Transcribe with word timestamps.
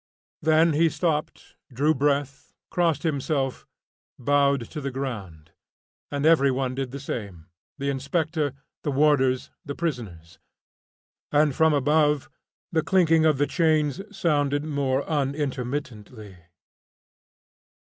Then 0.41 0.73
he 0.73 0.89
stopped, 0.89 1.57
drew 1.71 1.93
breath, 1.93 2.53
crossed 2.71 3.03
himself, 3.03 3.67
bowed 4.17 4.67
to 4.71 4.81
the 4.81 4.89
ground, 4.89 5.51
and 6.09 6.25
every 6.25 6.49
one 6.49 6.73
did 6.73 6.89
the 6.89 6.99
same 6.99 7.49
the 7.77 7.91
inspector, 7.91 8.53
the 8.81 8.89
warders, 8.89 9.51
the 9.63 9.75
prisoners; 9.75 10.39
and 11.31 11.53
from 11.53 11.75
above 11.75 12.31
the 12.71 12.81
clinking 12.81 13.27
of 13.27 13.37
the 13.37 13.45
chains 13.45 14.01
sounded 14.11 14.63
more 14.65 15.03
unintermittently. 15.07 16.35